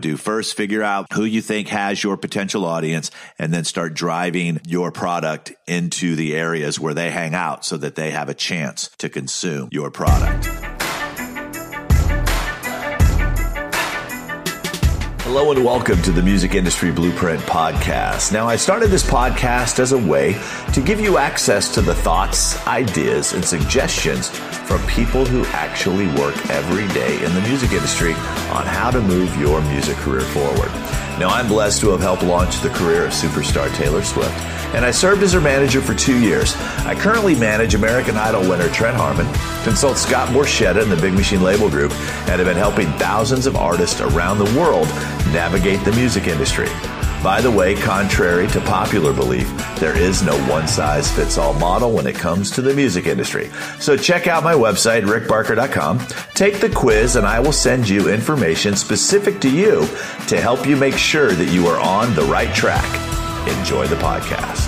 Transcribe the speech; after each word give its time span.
do 0.00 0.16
first 0.16 0.56
figure 0.56 0.80
out 0.80 1.12
who 1.12 1.24
you 1.24 1.42
think 1.42 1.66
has 1.66 2.04
your 2.04 2.16
potential 2.16 2.64
audience 2.64 3.10
and 3.36 3.52
then 3.52 3.64
start 3.64 3.94
driving 3.94 4.60
your 4.64 4.92
product 4.92 5.52
into 5.66 6.14
the 6.14 6.36
areas 6.36 6.78
where 6.78 6.94
they 6.94 7.10
hang 7.10 7.34
out 7.34 7.64
so 7.64 7.76
that 7.76 7.96
they 7.96 8.12
have 8.12 8.28
a 8.28 8.34
chance 8.34 8.90
to 8.98 9.08
consume 9.08 9.68
your 9.72 9.90
product. 9.90 10.67
Hello 15.30 15.50
and 15.50 15.62
welcome 15.62 16.00
to 16.00 16.10
the 16.10 16.22
Music 16.22 16.54
Industry 16.54 16.90
Blueprint 16.90 17.42
Podcast. 17.42 18.32
Now, 18.32 18.48
I 18.48 18.56
started 18.56 18.88
this 18.88 19.02
podcast 19.02 19.78
as 19.78 19.92
a 19.92 19.98
way 19.98 20.40
to 20.72 20.80
give 20.80 21.00
you 21.00 21.18
access 21.18 21.68
to 21.74 21.82
the 21.82 21.94
thoughts, 21.94 22.66
ideas, 22.66 23.34
and 23.34 23.44
suggestions 23.44 24.30
from 24.30 24.80
people 24.86 25.26
who 25.26 25.44
actually 25.48 26.06
work 26.18 26.34
every 26.48 26.88
day 26.94 27.22
in 27.22 27.34
the 27.34 27.42
music 27.42 27.72
industry 27.72 28.14
on 28.54 28.64
how 28.64 28.90
to 28.90 29.02
move 29.02 29.36
your 29.36 29.60
music 29.60 29.98
career 29.98 30.22
forward. 30.22 30.70
Now, 31.18 31.30
I'm 31.30 31.48
blessed 31.48 31.80
to 31.80 31.90
have 31.90 32.00
helped 32.00 32.22
launch 32.22 32.60
the 32.60 32.70
career 32.70 33.04
of 33.04 33.10
superstar 33.10 33.74
Taylor 33.74 34.04
Swift, 34.04 34.30
and 34.72 34.84
I 34.84 34.92
served 34.92 35.24
as 35.24 35.32
her 35.32 35.40
manager 35.40 35.80
for 35.80 35.92
two 35.92 36.16
years. 36.16 36.54
I 36.86 36.94
currently 36.94 37.34
manage 37.34 37.74
American 37.74 38.16
Idol 38.16 38.42
winner 38.42 38.68
Trent 38.68 38.96
Harmon, 38.96 39.26
consult 39.64 39.96
Scott 39.96 40.28
Borchetta 40.28 40.80
and 40.80 40.92
the 40.92 40.96
Big 40.96 41.14
Machine 41.14 41.42
Label 41.42 41.68
Group, 41.68 41.90
and 42.28 42.38
have 42.38 42.44
been 42.44 42.56
helping 42.56 42.86
thousands 42.98 43.46
of 43.46 43.56
artists 43.56 44.00
around 44.00 44.38
the 44.38 44.58
world 44.58 44.86
navigate 45.32 45.84
the 45.84 45.92
music 45.92 46.28
industry. 46.28 46.68
By 47.22 47.40
the 47.40 47.50
way, 47.50 47.74
contrary 47.74 48.46
to 48.48 48.60
popular 48.60 49.12
belief, 49.12 49.48
there 49.80 49.96
is 49.96 50.22
no 50.22 50.38
one 50.48 50.68
size 50.68 51.10
fits 51.10 51.36
all 51.36 51.52
model 51.52 51.92
when 51.92 52.06
it 52.06 52.14
comes 52.14 52.50
to 52.52 52.62
the 52.62 52.72
music 52.72 53.06
industry. 53.06 53.50
So 53.80 53.96
check 53.96 54.28
out 54.28 54.44
my 54.44 54.54
website, 54.54 55.02
rickbarker.com, 55.02 55.98
take 56.34 56.60
the 56.60 56.70
quiz, 56.70 57.16
and 57.16 57.26
I 57.26 57.40
will 57.40 57.52
send 57.52 57.88
you 57.88 58.08
information 58.08 58.76
specific 58.76 59.40
to 59.40 59.50
you 59.50 59.88
to 60.28 60.40
help 60.40 60.64
you 60.64 60.76
make 60.76 60.96
sure 60.96 61.32
that 61.32 61.52
you 61.52 61.66
are 61.66 61.80
on 61.80 62.14
the 62.14 62.22
right 62.22 62.54
track. 62.54 62.86
Enjoy 63.48 63.88
the 63.88 63.96
podcast. 63.96 64.66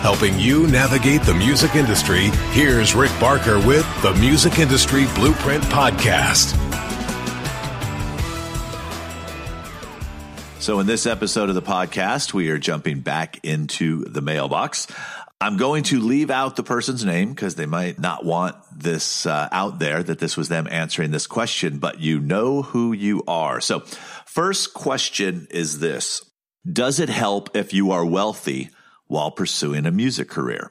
Helping 0.00 0.38
you 0.38 0.66
navigate 0.66 1.22
the 1.22 1.34
music 1.34 1.76
industry, 1.76 2.30
here's 2.50 2.96
Rick 2.96 3.12
Barker 3.20 3.58
with 3.64 3.86
the 4.02 4.14
Music 4.14 4.58
Industry 4.58 5.04
Blueprint 5.14 5.62
Podcast. 5.64 6.69
So, 10.70 10.78
in 10.78 10.86
this 10.86 11.04
episode 11.04 11.48
of 11.48 11.56
the 11.56 11.62
podcast, 11.62 12.32
we 12.32 12.48
are 12.50 12.56
jumping 12.56 13.00
back 13.00 13.44
into 13.44 14.04
the 14.04 14.20
mailbox. 14.20 14.86
I'm 15.40 15.56
going 15.56 15.82
to 15.82 15.98
leave 15.98 16.30
out 16.30 16.54
the 16.54 16.62
person's 16.62 17.04
name 17.04 17.30
because 17.30 17.56
they 17.56 17.66
might 17.66 17.98
not 17.98 18.24
want 18.24 18.54
this 18.72 19.26
uh, 19.26 19.48
out 19.50 19.80
there 19.80 20.00
that 20.00 20.20
this 20.20 20.36
was 20.36 20.48
them 20.48 20.68
answering 20.70 21.10
this 21.10 21.26
question, 21.26 21.78
but 21.78 21.98
you 21.98 22.20
know 22.20 22.62
who 22.62 22.92
you 22.92 23.24
are. 23.26 23.60
So, 23.60 23.80
first 24.26 24.72
question 24.72 25.48
is 25.50 25.80
this 25.80 26.22
Does 26.72 27.00
it 27.00 27.08
help 27.08 27.56
if 27.56 27.74
you 27.74 27.90
are 27.90 28.06
wealthy 28.06 28.70
while 29.08 29.32
pursuing 29.32 29.86
a 29.86 29.90
music 29.90 30.28
career? 30.28 30.70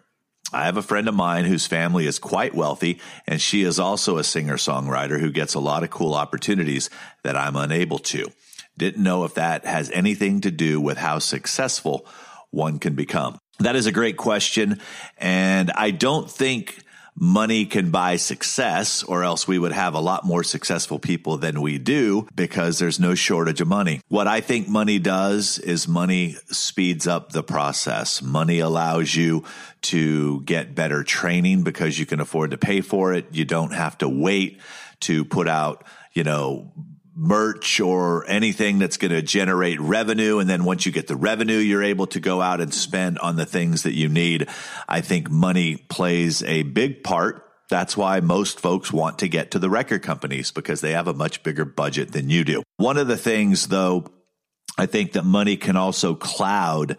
I 0.53 0.64
have 0.64 0.77
a 0.77 0.81
friend 0.81 1.09
of 1.09 1.14
mine 1.14 1.44
whose 1.44 1.67
family 1.67 2.08
is 2.08 2.20
quite 2.20 2.55
wealthy, 2.55 3.02
and 3.27 3.42
she 3.42 3.64
is 3.64 3.81
also 3.81 4.17
a 4.17 4.23
singer 4.23 4.55
songwriter 4.55 5.20
who 5.20 5.30
gets 5.30 5.55
a 5.55 5.59
lot 5.59 5.83
of 5.83 5.89
cool 5.89 6.16
opportunities 6.16 6.89
that 7.25 7.36
I'm 7.36 7.58
unable 7.58 8.00
to. 8.00 8.31
Didn't 8.80 9.04
know 9.04 9.26
if 9.26 9.34
that 9.34 9.66
has 9.66 9.92
anything 9.92 10.42
to 10.42 10.52
do 10.52 10.80
with 10.80 10.98
how 10.98 11.20
successful 11.20 12.08
one 12.50 12.80
can 12.80 12.96
become. 12.96 13.38
That 13.60 13.76
is 13.76 13.86
a 13.86 13.92
great 13.92 14.16
question. 14.16 14.80
And 15.18 15.70
I 15.72 15.92
don't 15.92 16.32
think 16.32 16.84
money 17.14 17.66
can 17.66 17.92
buy 17.92 18.16
success 18.16 19.04
or 19.04 19.26
else 19.26 19.46
we 19.46 19.60
would 19.60 19.74
have 19.74 19.94
a 19.94 20.00
lot 20.00 20.24
more 20.26 20.44
successful 20.44 20.98
people 20.98 21.36
than 21.36 21.62
we 21.62 21.78
do 21.78 22.26
because 22.34 22.80
there's 22.80 23.02
no 23.02 23.14
shortage 23.14 23.60
of 23.60 23.68
money. 23.68 24.00
What 24.08 24.28
I 24.28 24.40
think 24.40 24.70
money 24.70 24.98
does 24.98 25.60
is 25.60 25.86
money 25.86 26.38
speeds 26.48 27.06
up 27.06 27.34
the 27.34 27.44
process. 27.44 28.22
Money 28.22 28.60
allows 28.60 29.14
you 29.14 29.44
to 29.82 30.42
get 30.44 30.74
better 30.74 31.04
training 31.04 31.64
because 31.64 32.00
you 32.00 32.06
can 32.06 32.22
afford 32.22 32.52
to 32.52 32.58
pay 32.58 32.80
for 32.80 33.14
it. 33.14 33.26
You 33.34 33.44
don't 33.44 33.73
have 33.73 33.98
to 33.98 34.08
wait 34.08 34.62
to 35.02 35.26
put 35.26 35.50
out, 35.50 35.84
you 36.14 36.23
know, 36.23 36.72
merch 37.20 37.82
or 37.82 38.26
anything 38.28 38.80
that's 38.80 38.96
going 38.96 39.12
to 39.12 39.22
generate 39.22 39.80
revenue. 39.82 40.40
And 40.40 40.50
then 40.50 40.64
once 40.64 40.86
you 40.86 40.92
get 40.92 41.08
the 41.08 41.18
revenue, 41.18 41.58
you're 41.58 41.84
able 41.84 42.08
to 42.08 42.20
go 42.22 42.42
out 42.42 42.62
and 42.62 42.74
spend 42.74 43.20
on 43.20 43.36
the 43.36 43.46
things 43.46 43.84
that 43.84 43.94
you 43.94 44.08
need. 44.08 44.48
I 44.88 45.02
think 45.02 45.30
money 45.30 45.76
plays 45.76 46.42
a 46.44 46.64
big 46.64 47.04
part. 47.04 47.46
That's 47.70 47.98
why 47.98 48.22
most 48.22 48.62
folks 48.62 48.94
want 48.94 49.20
to 49.20 49.28
get 49.28 49.52
to 49.52 49.60
the 49.60 49.70
record 49.70 50.02
companies 50.02 50.52
because 50.52 50.80
they 50.80 50.94
have 50.94 51.08
a 51.08 51.14
much 51.14 51.44
bigger 51.44 51.66
budget 51.66 52.14
than 52.14 52.30
you 52.30 52.46
do. 52.46 52.64
One 52.78 52.98
of 52.98 53.08
the 53.08 53.18
things 53.18 53.68
though, 53.68 54.06
I 54.78 54.86
think 54.86 55.12
that 55.12 55.26
money 55.26 55.58
can 55.58 55.76
also 55.76 56.16
cloud 56.16 56.98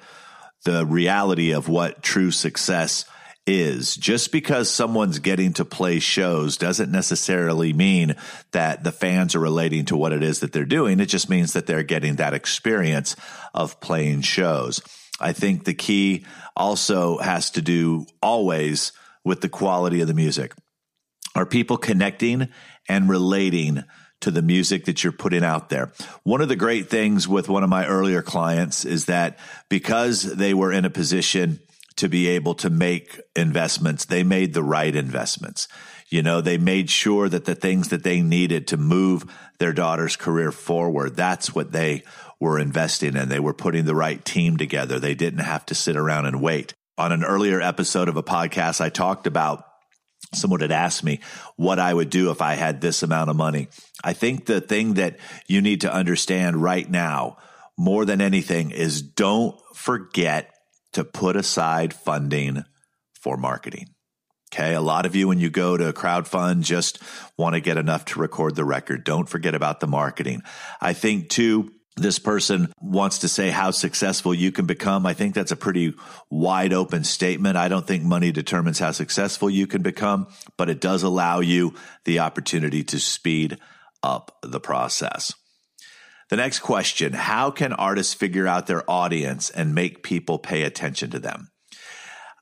the 0.64 0.84
reality 0.84 1.52
of 1.52 1.68
what 1.68 2.02
true 2.02 2.30
success 2.30 3.06
is. 3.46 3.96
Just 3.96 4.32
because 4.32 4.70
someone's 4.70 5.18
getting 5.18 5.52
to 5.54 5.64
play 5.64 5.98
shows 5.98 6.56
doesn't 6.56 6.92
necessarily 6.92 7.72
mean 7.72 8.16
that 8.52 8.84
the 8.84 8.92
fans 8.92 9.34
are 9.34 9.40
relating 9.40 9.84
to 9.86 9.96
what 9.96 10.12
it 10.12 10.22
is 10.22 10.40
that 10.40 10.52
they're 10.52 10.64
doing. 10.64 11.00
It 11.00 11.06
just 11.06 11.30
means 11.30 11.52
that 11.52 11.66
they're 11.66 11.82
getting 11.82 12.16
that 12.16 12.34
experience 12.34 13.16
of 13.54 13.80
playing 13.80 14.22
shows. 14.22 14.80
I 15.20 15.32
think 15.32 15.64
the 15.64 15.74
key 15.74 16.24
also 16.56 17.18
has 17.18 17.50
to 17.52 17.62
do 17.62 18.06
always 18.22 18.92
with 19.24 19.40
the 19.40 19.48
quality 19.48 20.00
of 20.00 20.08
the 20.08 20.14
music. 20.14 20.54
Are 21.34 21.46
people 21.46 21.76
connecting 21.76 22.48
and 22.88 23.08
relating 23.08 23.84
to 24.20 24.30
the 24.30 24.42
music 24.42 24.84
that 24.84 25.02
you're 25.02 25.12
putting 25.12 25.44
out 25.44 25.70
there. 25.70 25.92
One 26.24 26.40
of 26.40 26.48
the 26.48 26.56
great 26.56 26.90
things 26.90 27.26
with 27.26 27.48
one 27.48 27.64
of 27.64 27.70
my 27.70 27.86
earlier 27.86 28.22
clients 28.22 28.84
is 28.84 29.06
that 29.06 29.38
because 29.68 30.22
they 30.22 30.54
were 30.54 30.72
in 30.72 30.84
a 30.84 30.90
position 30.90 31.60
to 32.00 32.08
be 32.08 32.28
able 32.28 32.54
to 32.54 32.70
make 32.70 33.20
investments, 33.36 34.06
they 34.06 34.22
made 34.22 34.54
the 34.54 34.62
right 34.62 34.96
investments. 34.96 35.68
You 36.08 36.22
know, 36.22 36.40
they 36.40 36.56
made 36.56 36.88
sure 36.88 37.28
that 37.28 37.44
the 37.44 37.54
things 37.54 37.88
that 37.88 38.02
they 38.02 38.22
needed 38.22 38.66
to 38.68 38.76
move 38.76 39.24
their 39.58 39.74
daughter's 39.74 40.16
career 40.16 40.50
forward, 40.50 41.14
that's 41.14 41.54
what 41.54 41.72
they 41.72 42.02
were 42.40 42.58
investing 42.58 43.16
in. 43.16 43.28
They 43.28 43.38
were 43.38 43.52
putting 43.52 43.84
the 43.84 43.94
right 43.94 44.24
team 44.24 44.56
together. 44.56 44.98
They 44.98 45.14
didn't 45.14 45.40
have 45.44 45.66
to 45.66 45.74
sit 45.74 45.94
around 45.94 46.24
and 46.24 46.40
wait. 46.40 46.72
On 46.96 47.12
an 47.12 47.22
earlier 47.22 47.60
episode 47.60 48.08
of 48.08 48.16
a 48.16 48.22
podcast, 48.22 48.80
I 48.80 48.88
talked 48.88 49.26
about 49.26 49.64
someone 50.32 50.60
had 50.60 50.72
asked 50.72 51.04
me 51.04 51.20
what 51.56 51.78
I 51.78 51.92
would 51.92 52.08
do 52.08 52.30
if 52.30 52.40
I 52.40 52.54
had 52.54 52.80
this 52.80 53.02
amount 53.02 53.28
of 53.28 53.36
money. 53.36 53.68
I 54.02 54.14
think 54.14 54.46
the 54.46 54.62
thing 54.62 54.94
that 54.94 55.18
you 55.46 55.60
need 55.60 55.82
to 55.82 55.92
understand 55.92 56.56
right 56.56 56.88
now, 56.88 57.36
more 57.78 58.06
than 58.06 58.22
anything, 58.22 58.70
is 58.70 59.02
don't 59.02 59.60
forget 59.74 60.50
to 60.92 61.04
put 61.04 61.36
aside 61.36 61.94
funding 61.94 62.64
for 63.20 63.36
marketing. 63.36 63.86
Okay. 64.52 64.74
A 64.74 64.80
lot 64.80 65.06
of 65.06 65.14
you, 65.14 65.28
when 65.28 65.38
you 65.38 65.48
go 65.48 65.76
to 65.76 65.88
a 65.88 65.92
crowdfund, 65.92 66.62
just 66.62 67.00
want 67.38 67.54
to 67.54 67.60
get 67.60 67.76
enough 67.76 68.04
to 68.06 68.18
record 68.18 68.56
the 68.56 68.64
record. 68.64 69.04
Don't 69.04 69.28
forget 69.28 69.54
about 69.54 69.78
the 69.78 69.86
marketing. 69.86 70.42
I 70.80 70.92
think 70.92 71.28
too, 71.28 71.70
this 71.96 72.18
person 72.18 72.72
wants 72.80 73.18
to 73.18 73.28
say 73.28 73.50
how 73.50 73.70
successful 73.70 74.34
you 74.34 74.50
can 74.50 74.66
become. 74.66 75.06
I 75.06 75.14
think 75.14 75.34
that's 75.34 75.52
a 75.52 75.56
pretty 75.56 75.94
wide 76.30 76.72
open 76.72 77.04
statement. 77.04 77.56
I 77.56 77.68
don't 77.68 77.86
think 77.86 78.02
money 78.02 78.32
determines 78.32 78.78
how 78.78 78.90
successful 78.90 79.50
you 79.50 79.66
can 79.66 79.82
become, 79.82 80.26
but 80.56 80.70
it 80.70 80.80
does 80.80 81.02
allow 81.02 81.40
you 81.40 81.74
the 82.04 82.20
opportunity 82.20 82.82
to 82.84 82.98
speed 82.98 83.58
up 84.02 84.36
the 84.42 84.60
process. 84.60 85.34
The 86.30 86.36
next 86.36 86.60
question 86.60 87.12
How 87.12 87.50
can 87.50 87.72
artists 87.72 88.14
figure 88.14 88.46
out 88.46 88.66
their 88.66 88.88
audience 88.88 89.50
and 89.50 89.74
make 89.74 90.02
people 90.02 90.38
pay 90.38 90.62
attention 90.62 91.10
to 91.10 91.18
them? 91.18 91.50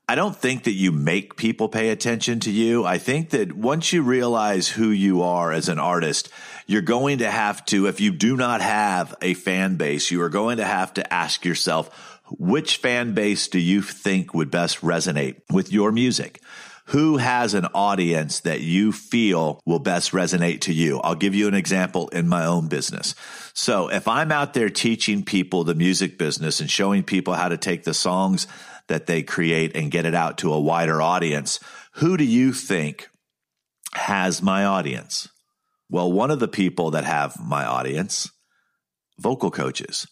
I 0.07 0.15
don't 0.15 0.35
think 0.35 0.63
that 0.63 0.71
you 0.71 0.91
make 0.91 1.35
people 1.35 1.69
pay 1.69 1.89
attention 1.89 2.39
to 2.41 2.51
you. 2.51 2.83
I 2.83 2.97
think 2.97 3.29
that 3.29 3.53
once 3.53 3.93
you 3.93 4.01
realize 4.01 4.67
who 4.67 4.89
you 4.89 5.21
are 5.21 5.51
as 5.51 5.69
an 5.69 5.77
artist, 5.77 6.29
you're 6.65 6.81
going 6.81 7.19
to 7.19 7.29
have 7.29 7.63
to, 7.65 7.85
if 7.87 7.99
you 7.99 8.11
do 8.11 8.35
not 8.35 8.61
have 8.61 9.13
a 9.21 9.35
fan 9.35 9.75
base, 9.75 10.09
you 10.09 10.21
are 10.23 10.29
going 10.29 10.57
to 10.57 10.65
have 10.65 10.95
to 10.95 11.13
ask 11.13 11.45
yourself, 11.45 12.21
which 12.39 12.77
fan 12.77 13.13
base 13.13 13.47
do 13.47 13.59
you 13.59 13.83
think 13.83 14.33
would 14.33 14.49
best 14.49 14.81
resonate 14.81 15.41
with 15.51 15.71
your 15.71 15.91
music? 15.91 16.41
Who 16.89 17.17
has 17.17 17.53
an 17.53 17.65
audience 17.75 18.39
that 18.39 18.61
you 18.61 18.91
feel 18.91 19.59
will 19.63 19.77
best 19.77 20.11
resonate 20.11 20.61
to 20.61 20.73
you. 20.73 20.99
I'll 20.99 21.13
give 21.13 21.35
you 21.35 21.47
an 21.47 21.53
example 21.53 22.07
in 22.07 22.27
my 22.27 22.45
own 22.45 22.67
business. 22.67 23.13
So 23.53 23.89
if 23.89 24.07
I'm 24.07 24.31
out 24.31 24.55
there 24.55 24.71
teaching 24.71 25.23
people 25.23 25.63
the 25.63 25.75
music 25.75 26.17
business 26.17 26.59
and 26.59 26.69
showing 26.69 27.03
people 27.03 27.35
how 27.35 27.49
to 27.49 27.57
take 27.57 27.83
the 27.83 27.93
songs 27.93 28.47
that 28.87 29.05
they 29.05 29.21
create 29.21 29.75
and 29.75 29.91
get 29.91 30.07
it 30.07 30.15
out 30.15 30.39
to 30.39 30.51
a 30.51 30.59
wider 30.59 30.99
audience, 30.99 31.59
who 31.93 32.17
do 32.17 32.23
you 32.23 32.53
think 32.53 33.07
has 33.93 34.41
my 34.41 34.65
audience? 34.65 35.29
Well, 35.91 36.11
one 36.11 36.31
of 36.31 36.39
the 36.39 36.47
people 36.47 36.89
that 36.91 37.03
have 37.03 37.39
my 37.39 37.65
audience, 37.65 38.31
vocal 39.19 39.51
coaches. 39.51 40.07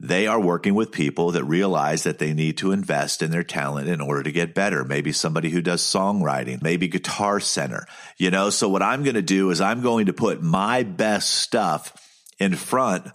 They 0.00 0.26
are 0.26 0.40
working 0.40 0.74
with 0.74 0.90
people 0.90 1.30
that 1.32 1.44
realize 1.44 2.02
that 2.02 2.18
they 2.18 2.34
need 2.34 2.58
to 2.58 2.72
invest 2.72 3.22
in 3.22 3.30
their 3.30 3.44
talent 3.44 3.88
in 3.88 4.00
order 4.00 4.22
to 4.24 4.32
get 4.32 4.54
better. 4.54 4.84
Maybe 4.84 5.12
somebody 5.12 5.50
who 5.50 5.62
does 5.62 5.82
songwriting, 5.82 6.62
maybe 6.62 6.88
guitar 6.88 7.38
center, 7.40 7.86
you 8.18 8.30
know? 8.30 8.50
So 8.50 8.68
what 8.68 8.82
I'm 8.82 9.04
going 9.04 9.14
to 9.14 9.22
do 9.22 9.50
is 9.50 9.60
I'm 9.60 9.82
going 9.82 10.06
to 10.06 10.12
put 10.12 10.42
my 10.42 10.82
best 10.82 11.30
stuff 11.30 11.92
in 12.40 12.56
front 12.56 13.06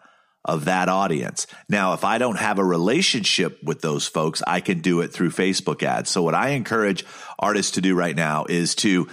of 0.45 0.65
that 0.65 0.87
audience. 0.87 1.47
Now, 1.67 1.93
if 1.93 2.05
I 2.05 2.17
don't 2.17 2.39
have 2.39 2.59
a 2.59 2.65
relationship 2.65 3.61
with 3.61 3.81
those 3.81 4.07
folks, 4.07 4.41
I 4.47 4.61
can 4.61 4.79
do 4.79 5.01
it 5.01 5.11
through 5.11 5.31
Facebook 5.31 5.83
ads. 5.83 6.09
So 6.09 6.23
what 6.23 6.33
I 6.33 6.49
encourage 6.51 7.05
artists 7.37 7.73
to 7.73 7.81
do 7.81 7.93
right 7.93 8.15
now 8.15 8.45
is 8.47 8.73
to 8.75 9.09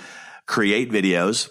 create 0.47 0.93
videos, 0.93 1.51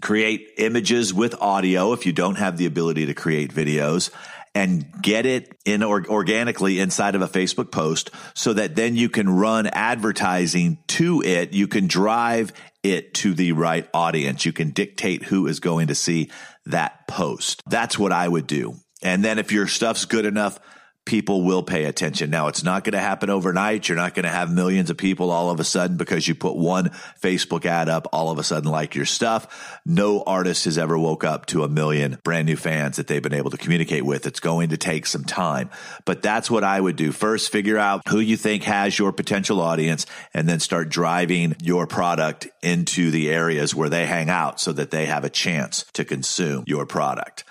create 0.00 0.48
images 0.56 1.12
with 1.12 1.34
audio 1.42 1.92
if 1.92 2.06
you 2.06 2.12
don't 2.12 2.38
have 2.38 2.56
the 2.56 2.66
ability 2.66 3.06
to 3.06 3.14
create 3.14 3.52
videos 3.52 4.10
and 4.56 4.90
get 5.02 5.26
it 5.26 5.54
in 5.66 5.82
or- 5.82 6.08
organically 6.08 6.80
inside 6.80 7.14
of 7.14 7.20
a 7.20 7.28
Facebook 7.28 7.70
post 7.70 8.10
so 8.32 8.54
that 8.54 8.74
then 8.74 8.96
you 8.96 9.10
can 9.10 9.28
run 9.28 9.66
advertising 9.66 10.78
to 10.86 11.20
it. 11.22 11.52
You 11.52 11.68
can 11.68 11.88
drive 11.88 12.54
it 12.82 13.12
to 13.14 13.34
the 13.34 13.52
right 13.52 13.86
audience. 13.92 14.46
You 14.46 14.54
can 14.54 14.70
dictate 14.70 15.24
who 15.24 15.46
is 15.46 15.60
going 15.60 15.88
to 15.88 15.94
see 15.94 16.30
that 16.64 17.06
post. 17.06 17.62
That's 17.66 17.98
what 17.98 18.12
I 18.12 18.26
would 18.26 18.46
do. 18.46 18.76
And 19.02 19.22
then 19.22 19.38
if 19.38 19.52
your 19.52 19.66
stuff's 19.66 20.06
good 20.06 20.24
enough, 20.24 20.58
people 21.06 21.44
will 21.44 21.62
pay 21.62 21.84
attention. 21.84 22.30
Now, 22.30 22.48
it's 22.48 22.64
not 22.64 22.84
going 22.84 22.92
to 22.92 22.98
happen 22.98 23.30
overnight. 23.30 23.88
You're 23.88 23.96
not 23.96 24.14
going 24.14 24.24
to 24.24 24.28
have 24.28 24.52
millions 24.52 24.90
of 24.90 24.96
people 24.96 25.30
all 25.30 25.50
of 25.50 25.60
a 25.60 25.64
sudden 25.64 25.96
because 25.96 26.26
you 26.26 26.34
put 26.34 26.56
one 26.56 26.90
Facebook 27.22 27.64
ad 27.64 27.88
up, 27.88 28.08
all 28.12 28.30
of 28.30 28.38
a 28.38 28.42
sudden 28.42 28.70
like 28.70 28.94
your 28.94 29.06
stuff. 29.06 29.80
No 29.86 30.22
artist 30.24 30.64
has 30.64 30.76
ever 30.76 30.98
woke 30.98 31.24
up 31.24 31.46
to 31.46 31.62
a 31.62 31.68
million 31.68 32.18
brand 32.24 32.46
new 32.46 32.56
fans 32.56 32.96
that 32.96 33.06
they've 33.06 33.22
been 33.22 33.32
able 33.32 33.52
to 33.52 33.56
communicate 33.56 34.04
with. 34.04 34.26
It's 34.26 34.40
going 34.40 34.70
to 34.70 34.76
take 34.76 35.06
some 35.06 35.24
time, 35.24 35.70
but 36.04 36.22
that's 36.22 36.50
what 36.50 36.64
I 36.64 36.80
would 36.80 36.96
do. 36.96 37.12
First, 37.12 37.52
figure 37.52 37.78
out 37.78 38.02
who 38.08 38.18
you 38.18 38.36
think 38.36 38.64
has 38.64 38.98
your 38.98 39.12
potential 39.12 39.60
audience 39.60 40.06
and 40.34 40.48
then 40.48 40.58
start 40.58 40.88
driving 40.88 41.54
your 41.62 41.86
product 41.86 42.48
into 42.62 43.12
the 43.12 43.30
areas 43.30 43.74
where 43.74 43.88
they 43.88 44.06
hang 44.06 44.28
out 44.28 44.60
so 44.60 44.72
that 44.72 44.90
they 44.90 45.06
have 45.06 45.24
a 45.24 45.30
chance 45.30 45.84
to 45.92 46.04
consume 46.04 46.64
your 46.66 46.84
product. 46.84 47.44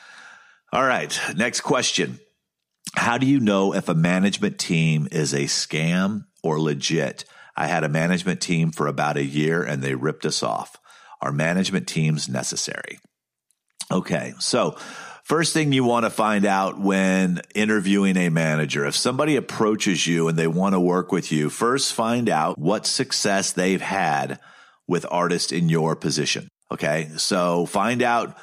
All 0.74 0.86
right. 0.86 1.18
Next 1.38 1.62
question. 1.62 2.19
How 2.94 3.18
do 3.18 3.26
you 3.26 3.40
know 3.40 3.74
if 3.74 3.90
a 3.90 3.96
management 3.96 4.60
team 4.60 5.08
is 5.12 5.34
a 5.34 5.46
scam 5.46 6.26
or 6.44 6.60
legit? 6.60 7.26
I 7.56 7.68
had 7.68 7.84
a 7.84 7.90
management 7.90 8.42
team 8.42 8.72
for 8.72 8.88
about 8.88 9.18
a 9.18 9.24
year 9.24 9.64
and 9.64 9.82
they 9.82 9.96
ripped 9.96 10.26
us 10.26 10.44
off. 10.44 10.78
Are 11.22 11.32
management 11.32 11.88
teams 11.88 12.30
necessary? 12.30 13.00
Okay. 13.92 14.34
So, 14.40 14.78
First 15.26 15.54
thing 15.54 15.74
you 15.74 15.84
want 15.84 16.06
to 16.06 16.12
find 16.12 16.46
out 16.46 16.80
when 16.80 17.42
interviewing 17.56 18.16
a 18.16 18.30
manager, 18.30 18.86
if 18.86 18.96
somebody 18.96 19.38
approaches 19.38 20.06
you 20.06 20.28
and 20.28 20.38
they 20.38 20.46
want 20.46 20.74
to 20.74 20.80
work 20.80 21.12
with 21.12 21.31
you, 21.31 21.50
first 21.50 21.96
find 21.96 22.30
out 22.30 22.60
what 22.60 22.86
success 22.86 23.52
they've 23.52 23.81
had 23.81 24.40
with 24.88 25.04
artists 25.10 25.52
in 25.52 25.68
your 25.68 25.96
position. 25.96 26.48
Okay. 26.72 27.10
So 27.18 27.66
find 27.66 28.04
out 28.04 28.38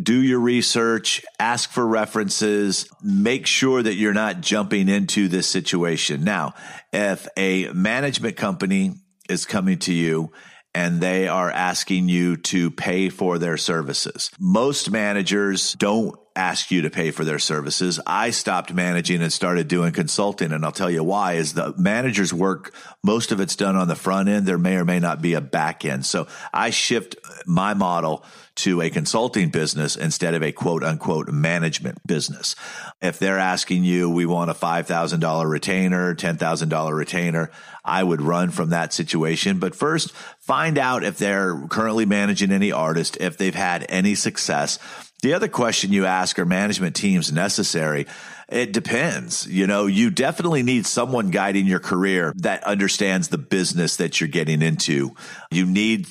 do 0.00 0.22
your 0.22 0.40
research, 0.40 1.24
ask 1.38 1.70
for 1.70 1.86
references, 1.86 2.88
make 3.02 3.46
sure 3.46 3.82
that 3.82 3.94
you're 3.94 4.14
not 4.14 4.40
jumping 4.40 4.88
into 4.88 5.28
this 5.28 5.46
situation. 5.46 6.24
Now, 6.24 6.54
if 6.92 7.28
a 7.36 7.68
management 7.72 8.36
company 8.36 8.94
is 9.28 9.44
coming 9.44 9.78
to 9.80 9.92
you 9.92 10.32
and 10.74 11.00
they 11.00 11.28
are 11.28 11.50
asking 11.50 12.08
you 12.08 12.36
to 12.36 12.70
pay 12.70 13.10
for 13.10 13.38
their 13.38 13.56
services, 13.56 14.30
most 14.38 14.90
managers 14.90 15.74
don't 15.74 16.16
ask 16.34 16.70
you 16.70 16.82
to 16.82 16.90
pay 16.90 17.10
for 17.10 17.24
their 17.24 17.38
services. 17.38 18.00
I 18.06 18.30
stopped 18.30 18.72
managing 18.72 19.22
and 19.22 19.32
started 19.32 19.68
doing 19.68 19.92
consulting. 19.92 20.52
And 20.52 20.64
I'll 20.64 20.72
tell 20.72 20.90
you 20.90 21.04
why 21.04 21.34
is 21.34 21.54
the 21.54 21.74
manager's 21.76 22.32
work, 22.32 22.74
most 23.02 23.32
of 23.32 23.40
it's 23.40 23.56
done 23.56 23.76
on 23.76 23.88
the 23.88 23.94
front 23.94 24.28
end. 24.28 24.46
There 24.46 24.58
may 24.58 24.76
or 24.76 24.84
may 24.84 24.98
not 24.98 25.20
be 25.20 25.34
a 25.34 25.40
back 25.40 25.84
end. 25.84 26.06
So 26.06 26.26
I 26.52 26.70
shift 26.70 27.16
my 27.46 27.74
model 27.74 28.24
to 28.54 28.80
a 28.80 28.90
consulting 28.90 29.48
business 29.50 29.96
instead 29.96 30.34
of 30.34 30.42
a 30.42 30.52
quote 30.52 30.84
unquote 30.84 31.28
management 31.28 32.06
business. 32.06 32.54
If 33.00 33.18
they're 33.18 33.38
asking 33.38 33.84
you, 33.84 34.10
we 34.10 34.26
want 34.26 34.50
a 34.50 34.54
$5,000 34.54 35.50
retainer, 35.50 36.14
$10,000 36.14 36.96
retainer, 36.96 37.50
I 37.84 38.02
would 38.02 38.22
run 38.22 38.50
from 38.50 38.70
that 38.70 38.92
situation. 38.92 39.58
But 39.58 39.74
first, 39.74 40.12
find 40.38 40.78
out 40.78 41.04
if 41.04 41.18
they're 41.18 41.66
currently 41.68 42.06
managing 42.06 42.52
any 42.52 42.72
artist, 42.72 43.16
if 43.20 43.38
they've 43.38 43.54
had 43.54 43.86
any 43.88 44.14
success. 44.14 44.78
The 45.22 45.34
other 45.34 45.48
question 45.48 45.92
you 45.92 46.04
ask 46.04 46.38
are 46.38 46.44
management 46.44 46.96
teams 46.96 47.32
necessary? 47.32 48.06
It 48.48 48.72
depends. 48.72 49.46
You 49.46 49.66
know, 49.66 49.86
you 49.86 50.10
definitely 50.10 50.62
need 50.62 50.84
someone 50.84 51.30
guiding 51.30 51.66
your 51.66 51.78
career 51.78 52.34
that 52.36 52.64
understands 52.64 53.28
the 53.28 53.38
business 53.38 53.96
that 53.96 54.20
you're 54.20 54.28
getting 54.28 54.62
into. 54.62 55.12
You 55.50 55.64
need 55.64 56.06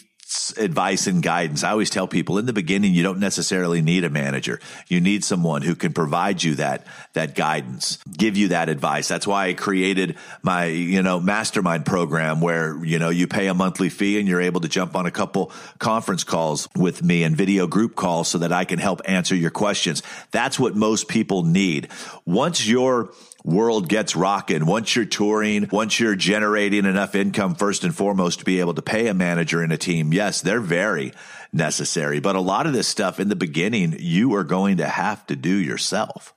advice 0.57 1.07
and 1.07 1.21
guidance. 1.21 1.63
I 1.63 1.71
always 1.71 1.89
tell 1.89 2.07
people 2.07 2.37
in 2.37 2.45
the 2.45 2.53
beginning, 2.53 2.93
you 2.93 3.03
don't 3.03 3.19
necessarily 3.19 3.81
need 3.81 4.03
a 4.03 4.09
manager. 4.09 4.59
You 4.87 5.01
need 5.01 5.23
someone 5.23 5.61
who 5.61 5.75
can 5.75 5.93
provide 5.93 6.41
you 6.43 6.55
that, 6.55 6.85
that 7.13 7.35
guidance, 7.35 7.97
give 8.17 8.37
you 8.37 8.49
that 8.49 8.69
advice. 8.69 9.07
That's 9.07 9.27
why 9.27 9.47
I 9.47 9.53
created 9.53 10.17
my, 10.41 10.65
you 10.65 11.03
know, 11.03 11.19
mastermind 11.19 11.85
program 11.85 12.41
where, 12.41 12.83
you 12.83 12.99
know, 12.99 13.09
you 13.09 13.27
pay 13.27 13.47
a 13.47 13.53
monthly 13.53 13.89
fee 13.89 14.19
and 14.19 14.27
you're 14.27 14.41
able 14.41 14.61
to 14.61 14.69
jump 14.69 14.95
on 14.95 15.05
a 15.05 15.11
couple 15.11 15.51
conference 15.79 16.23
calls 16.23 16.67
with 16.75 17.03
me 17.03 17.23
and 17.23 17.35
video 17.35 17.67
group 17.67 17.95
calls 17.95 18.27
so 18.27 18.37
that 18.37 18.51
I 18.51 18.65
can 18.65 18.79
help 18.79 19.01
answer 19.05 19.35
your 19.35 19.51
questions. 19.51 20.03
That's 20.31 20.59
what 20.59 20.75
most 20.75 21.07
people 21.07 21.43
need. 21.43 21.89
Once 22.25 22.67
you're 22.67 23.11
world 23.43 23.89
gets 23.89 24.15
rocking. 24.15 24.65
Once 24.65 24.95
you're 24.95 25.05
touring, 25.05 25.67
once 25.71 25.99
you're 25.99 26.15
generating 26.15 26.85
enough 26.85 27.15
income, 27.15 27.55
first 27.55 27.83
and 27.83 27.95
foremost, 27.95 28.39
to 28.39 28.45
be 28.45 28.59
able 28.59 28.73
to 28.73 28.81
pay 28.81 29.07
a 29.07 29.13
manager 29.13 29.61
and 29.61 29.73
a 29.73 29.77
team, 29.77 30.13
yes, 30.13 30.41
they're 30.41 30.59
very 30.59 31.13
necessary. 31.53 32.19
But 32.19 32.35
a 32.35 32.41
lot 32.41 32.67
of 32.67 32.73
this 32.73 32.87
stuff 32.87 33.19
in 33.19 33.29
the 33.29 33.35
beginning, 33.35 33.95
you 33.99 34.33
are 34.35 34.43
going 34.43 34.77
to 34.77 34.87
have 34.87 35.25
to 35.27 35.35
do 35.35 35.55
yourself. 35.55 36.33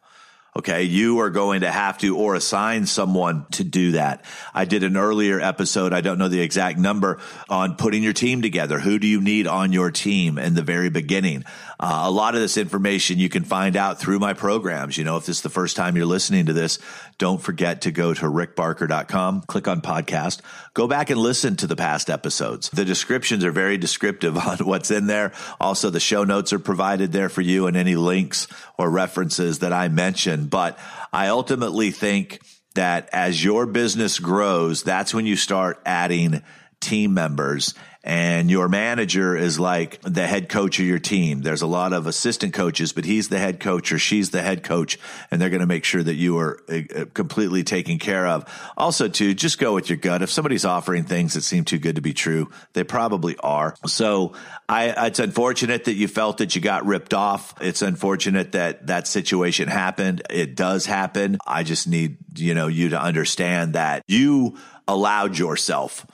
Okay. 0.57 0.85
You 0.85 1.19
are 1.19 1.31
going 1.31 1.63
to 1.63 1.71
have 1.71 1.99
to 1.99 2.17
or 2.17 2.37
assign 2.37 2.87
someone 2.87 3.47
to 3.53 3.65
do 3.65 3.93
that. 3.93 4.25
I 4.55 4.65
did 4.65 4.85
an 4.85 4.97
earlier 4.97 5.41
episode. 5.41 5.93
I 5.93 6.01
don't 6.01 6.19
know 6.19 6.29
the 6.29 6.41
exact 6.41 6.79
number 6.79 7.19
on 7.49 7.75
putting 7.75 8.05
your 8.05 8.13
team 8.13 8.41
together. 8.41 8.79
Who 8.79 9.01
do 9.01 9.09
you 9.09 9.21
need 9.21 9.49
on 9.49 9.73
your 9.73 9.91
team 9.91 10.39
in 10.39 10.55
the 10.55 10.63
very 10.63 10.91
beginning? 10.91 11.45
Uh, 11.81 12.03
a 12.05 12.11
lot 12.11 12.37
of 12.37 12.41
this 12.41 12.57
information 12.57 13.19
you 13.19 13.29
can 13.29 13.43
find 13.43 13.77
out 13.77 13.99
through 13.99 14.21
my 14.21 14.33
programs. 14.33 14.97
You 14.97 15.03
know, 15.03 15.17
if 15.17 15.27
this 15.27 15.39
is 15.39 15.43
the 15.43 15.51
first 15.51 15.75
time 15.75 15.97
you're 15.97 16.07
listening 16.07 16.47
to 16.47 16.53
this, 16.53 16.79
don't 17.19 17.43
forget 17.43 17.83
to 17.83 17.91
go 17.91 18.15
to 18.15 18.25
rickbarker.com, 18.25 19.43
click 19.43 19.67
on 19.67 19.81
podcast, 19.81 20.41
go 20.73 20.87
back 20.87 21.11
and 21.11 21.19
listen 21.19 21.57
to 21.57 21.67
the 21.67 21.77
past 21.77 22.11
episodes. 22.11 22.71
The 22.71 22.85
descriptions 22.85 23.45
are 23.45 23.53
very 23.53 23.77
descriptive 23.77 24.37
on 24.49 24.59
what's 24.59 24.91
in 24.91 25.07
there. 25.07 25.33
Also, 25.61 25.91
the 25.91 26.01
show 26.01 26.23
notes 26.25 26.53
are 26.53 26.59
provided 26.61 27.11
there 27.13 27.29
for 27.29 27.41
you 27.41 27.67
and 27.67 27.77
any 27.77 27.97
links 27.97 28.47
or 28.79 28.89
references 28.89 29.59
that 29.59 29.73
I 29.73 29.89
mentioned. 29.89 30.44
But 30.45 30.79
I 31.13 31.29
ultimately 31.29 31.91
think 31.91 32.41
that 32.75 33.09
as 33.13 33.43
your 33.43 33.67
business 33.67 34.19
grows, 34.19 34.83
that's 34.83 35.15
when 35.15 35.27
you 35.27 35.37
start 35.37 35.81
adding 35.87 36.43
team 36.85 37.15
members 37.15 37.75
and 38.05 38.51
your 38.51 38.69
manager 38.69 39.35
is 39.35 39.59
like 39.59 39.99
the 40.03 40.27
head 40.27 40.51
coach 40.51 40.79
of 40.79 40.85
your 40.85 40.99
team. 40.99 41.41
There's 41.41 41.63
a 41.63 41.67
lot 41.67 41.95
of 41.95 42.07
assistant 42.07 42.53
coaches, 42.53 42.93
but 42.93 43.07
he's 43.07 43.31
the 43.31 43.39
head 43.39 43.61
coach 43.61 43.93
or 43.93 43.99
she's 43.99 44.29
the 44.29 44.43
head 44.43 44.63
coach, 44.63 44.99
and 45.31 45.41
they're 45.41 45.49
going 45.49 45.61
to 45.61 45.67
make 45.67 45.85
sure 45.85 46.03
that 46.03 46.15
you 46.15 46.39
are 46.39 46.61
uh, 46.69 46.81
uh, 46.95 47.05
completely 47.15 47.65
taken 47.65 47.99
care 47.99 48.27
of. 48.27 48.45
Also, 48.77 49.09
too, 49.09 49.33
just 49.33 49.59
go 49.59 49.75
with 49.75 49.89
your 49.89 49.97
gut. 49.97 50.21
If 50.21 50.31
somebody's 50.31 50.67
offering 50.67 51.05
things 51.05 51.33
that 51.33 51.41
seem 51.41 51.65
too 51.65 51.79
good 51.79 51.97
to 51.97 52.03
be 52.03 52.13
true, 52.13 52.51
they 52.75 52.85
probably 52.85 53.39
are. 53.39 53.75
So, 53.87 54.35
I, 54.69 55.07
it's 55.07 55.19
unfortunate 55.19 55.85
that 55.85 55.95
you 55.95 56.07
felt 56.07 56.39
that 56.39 56.55
you 56.55 56.61
got 56.61 56.85
ripped 56.85 57.15
off. 57.15 57.55
It's 57.63 57.81
unfortunate 57.81 58.53
that 58.53 58.87
that 58.89 59.09
situation 59.09 59.69
happened. 59.69 60.23
It 60.29 60.57
does 60.57 60.85
happen. 60.85 61.39
I 61.47 61.63
just 61.63 61.89
need, 61.89 62.19
you 62.37 62.55
know, 62.55 62.67
you 62.67 62.91
to 62.91 63.01
understand 63.01 63.75
that 63.75 64.05
you 64.07 64.59
allowed 64.87 65.39
yourself 65.39 66.07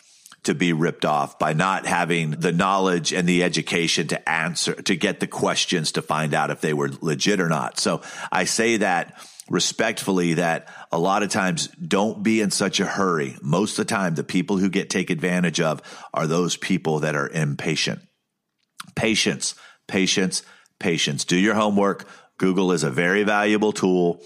to 0.45 0.55
be 0.55 0.73
ripped 0.73 1.05
off 1.05 1.39
by 1.39 1.53
not 1.53 1.87
having 1.87 2.31
the 2.31 2.53
knowledge 2.53 3.13
and 3.13 3.29
the 3.29 3.43
education 3.43 4.07
to 4.09 4.29
answer, 4.29 4.75
to 4.75 4.97
get 4.97 5.21
the 5.21 5.27
questions 5.27 5.93
to 5.93 6.03
find 6.03 6.33
out 6.33 6.51
if 6.51 6.61
they 6.61 6.73
were 6.73 6.91
legit 7.01 7.41
or 7.41 7.49
not. 7.49 7.79
So 7.79 8.01
I 8.33 8.45
say 8.45 8.79
that 8.79 9.21
respectfully 9.51 10.35
that 10.35 10.69
a 10.91 10.99
lot 10.99 11.23
of 11.23 11.29
times 11.29 11.69
don't 11.69 12.23
be 12.23 12.41
in 12.41 12.51
such 12.51 12.81
a 12.81 12.87
hurry. 12.87 13.37
Most 13.43 13.79
of 13.79 13.87
the 13.87 13.95
time, 13.95 14.15
the 14.15 14.25
people 14.25 14.57
who 14.57 14.71
get 14.71 14.89
take 14.89 15.11
advantage 15.11 15.61
of 15.61 15.83
are 16.15 16.27
those 16.27 16.57
people 16.57 17.01
that 17.01 17.17
are 17.17 17.29
impatient. 17.29 18.01
Patience, 18.95 19.55
patience, 19.89 20.43
patience. 20.79 21.25
Do 21.25 21.37
your 21.37 21.55
homework. 21.55 22.07
Google 22.39 22.73
is 22.73 22.85
a 22.85 22.91
very 22.91 23.25
valuable 23.25 23.73
tool. 23.73 24.23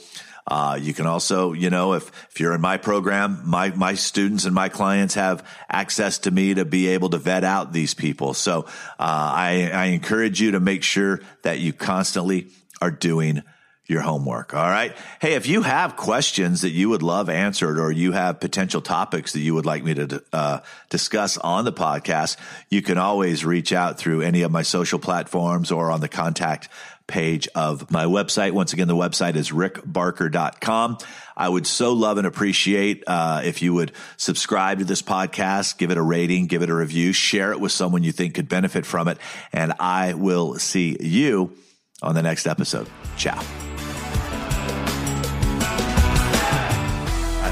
Uh, 0.46 0.78
you 0.80 0.92
can 0.92 1.06
also, 1.06 1.52
you 1.54 1.70
know, 1.70 1.94
if, 1.94 2.08
if 2.30 2.38
you're 2.38 2.54
in 2.54 2.60
my 2.60 2.76
program, 2.76 3.40
my, 3.46 3.70
my 3.70 3.94
students 3.94 4.44
and 4.44 4.54
my 4.54 4.68
clients 4.68 5.14
have 5.14 5.46
access 5.70 6.18
to 6.18 6.30
me 6.30 6.52
to 6.54 6.64
be 6.66 6.88
able 6.88 7.08
to 7.10 7.18
vet 7.18 7.44
out 7.44 7.72
these 7.72 7.94
people. 7.94 8.34
So, 8.34 8.64
uh, 8.64 8.68
I, 8.98 9.70
I 9.72 9.84
encourage 9.86 10.42
you 10.42 10.50
to 10.50 10.60
make 10.60 10.82
sure 10.82 11.20
that 11.42 11.60
you 11.60 11.72
constantly 11.72 12.48
are 12.82 12.90
doing 12.90 13.42
your 13.86 14.00
homework. 14.00 14.54
All 14.54 14.68
right. 14.68 14.96
Hey, 15.20 15.34
if 15.34 15.46
you 15.46 15.62
have 15.62 15.96
questions 15.96 16.62
that 16.62 16.70
you 16.70 16.88
would 16.88 17.02
love 17.02 17.28
answered 17.28 17.78
or 17.78 17.92
you 17.92 18.12
have 18.12 18.40
potential 18.40 18.80
topics 18.80 19.32
that 19.34 19.40
you 19.40 19.54
would 19.54 19.66
like 19.66 19.84
me 19.84 19.94
to 19.94 20.24
uh, 20.32 20.60
discuss 20.88 21.36
on 21.36 21.64
the 21.64 21.72
podcast, 21.72 22.38
you 22.70 22.80
can 22.80 22.96
always 22.96 23.44
reach 23.44 23.72
out 23.72 23.98
through 23.98 24.22
any 24.22 24.42
of 24.42 24.50
my 24.50 24.62
social 24.62 24.98
platforms 24.98 25.70
or 25.70 25.90
on 25.90 26.00
the 26.00 26.08
contact 26.08 26.68
page 27.06 27.46
of 27.54 27.90
my 27.90 28.04
website. 28.06 28.52
Once 28.52 28.72
again, 28.72 28.88
the 28.88 28.96
website 28.96 29.36
is 29.36 29.50
rickbarker.com. 29.50 30.96
I 31.36 31.48
would 31.48 31.66
so 31.66 31.92
love 31.92 32.16
and 32.16 32.26
appreciate 32.26 33.04
uh, 33.06 33.42
if 33.44 33.60
you 33.60 33.74
would 33.74 33.92
subscribe 34.16 34.78
to 34.78 34.84
this 34.84 35.02
podcast, 35.02 35.76
give 35.76 35.90
it 35.90 35.98
a 35.98 36.02
rating, 36.02 36.46
give 36.46 36.62
it 36.62 36.70
a 36.70 36.74
review, 36.74 37.12
share 37.12 37.52
it 37.52 37.60
with 37.60 37.72
someone 37.72 38.02
you 38.02 38.12
think 38.12 38.34
could 38.34 38.48
benefit 38.48 38.86
from 38.86 39.08
it. 39.08 39.18
And 39.52 39.74
I 39.78 40.14
will 40.14 40.58
see 40.58 40.96
you 41.00 41.54
on 42.02 42.14
the 42.14 42.22
next 42.22 42.46
episode. 42.46 42.88
Ciao. 43.16 43.73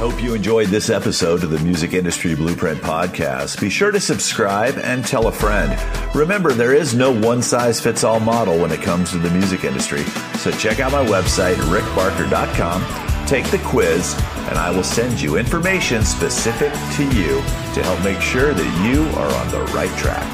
Hope 0.02 0.20
you 0.20 0.34
enjoyed 0.34 0.66
this 0.66 0.90
episode 0.90 1.44
of 1.44 1.50
the 1.50 1.58
Music 1.60 1.92
Industry 1.92 2.34
Blueprint 2.34 2.80
Podcast. 2.80 3.60
Be 3.60 3.70
sure 3.70 3.92
to 3.92 4.00
subscribe 4.00 4.76
and 4.78 5.04
tell 5.04 5.28
a 5.28 5.32
friend. 5.32 5.78
Remember, 6.12 6.52
there 6.52 6.74
is 6.74 6.92
no 6.92 7.12
one 7.12 7.40
size 7.40 7.80
fits 7.80 8.02
all 8.02 8.18
model 8.18 8.58
when 8.58 8.72
it 8.72 8.82
comes 8.82 9.12
to 9.12 9.18
the 9.18 9.30
music 9.30 9.62
industry. 9.62 10.02
So 10.40 10.50
check 10.50 10.80
out 10.80 10.90
my 10.90 11.04
website, 11.06 11.54
rickbarker.com, 11.70 13.26
take 13.28 13.48
the 13.52 13.58
quiz, 13.58 14.16
and 14.48 14.58
I 14.58 14.72
will 14.72 14.82
send 14.82 15.20
you 15.20 15.36
information 15.36 16.04
specific 16.04 16.72
to 16.96 17.04
you 17.16 17.36
to 17.74 17.82
help 17.84 18.02
make 18.02 18.20
sure 18.20 18.52
that 18.52 18.84
you 18.84 19.04
are 19.20 19.32
on 19.32 19.50
the 19.52 19.72
right 19.72 19.96
track. 19.98 20.26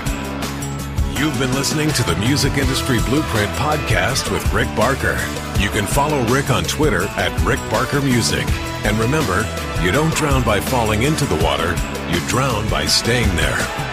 You've 1.18 1.38
been 1.38 1.52
listening 1.52 1.90
to 1.90 2.02
the 2.04 2.16
Music 2.16 2.56
Industry 2.56 3.00
Blueprint 3.00 3.50
Podcast 3.56 4.32
with 4.32 4.50
Rick 4.50 4.74
Barker. 4.74 5.18
You 5.60 5.68
can 5.68 5.84
follow 5.84 6.24
Rick 6.32 6.48
on 6.48 6.64
Twitter 6.64 7.02
at 7.18 7.38
Rick 7.44 7.60
Barker 7.70 8.00
Music. 8.00 8.46
And 8.84 8.98
remember, 8.98 9.46
you 9.82 9.90
don't 9.90 10.14
drown 10.14 10.42
by 10.44 10.60
falling 10.60 11.02
into 11.02 11.24
the 11.24 11.42
water, 11.44 11.70
you 12.10 12.20
drown 12.28 12.68
by 12.68 12.86
staying 12.86 13.34
there. 13.36 13.87